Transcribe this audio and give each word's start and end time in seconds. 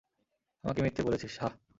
আমাকে 0.63 0.79
মিথ্যে 0.81 1.01
বলেছিস, 1.03 1.33
হাহ্! 1.41 1.55